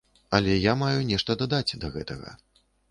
Але 0.37 0.55
я 0.55 0.73
маю 0.79 1.05
нешта 1.11 1.39
дадаць 1.43 1.77
да 1.87 1.95
гэтага. 1.99 2.37